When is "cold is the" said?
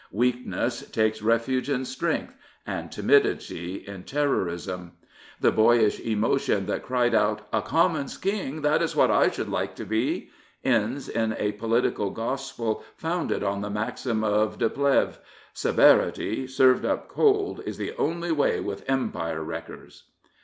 17.07-17.93